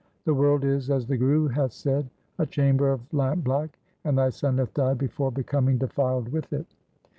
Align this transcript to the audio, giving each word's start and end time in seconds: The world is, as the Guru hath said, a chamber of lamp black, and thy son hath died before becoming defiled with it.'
The 0.25 0.33
world 0.33 0.63
is, 0.63 0.89
as 0.89 1.05
the 1.05 1.15
Guru 1.15 1.47
hath 1.47 1.73
said, 1.73 2.09
a 2.39 2.45
chamber 2.47 2.91
of 2.91 3.01
lamp 3.13 3.43
black, 3.43 3.77
and 4.03 4.17
thy 4.17 4.31
son 4.31 4.57
hath 4.57 4.73
died 4.73 4.97
before 4.97 5.31
becoming 5.31 5.77
defiled 5.77 6.29
with 6.29 6.51
it.' 6.51 6.73